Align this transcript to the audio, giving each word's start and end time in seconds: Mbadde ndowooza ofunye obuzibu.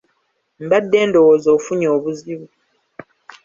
Mbadde 0.63 0.99
ndowooza 1.09 1.49
ofunye 1.57 1.87
obuzibu. 1.95 2.47